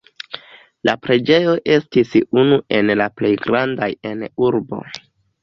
La 0.87 0.95
preĝejo 1.07 1.53
estis 1.73 2.15
unu 2.45 2.59
el 2.79 2.91
la 3.03 3.09
plej 3.21 3.33
grandaj 3.45 3.91
en 4.15 4.27
urbo. 4.49 4.83